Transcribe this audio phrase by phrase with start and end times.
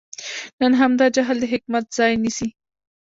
[0.59, 2.49] نن همدا جهل د حکمت ځای نیسي.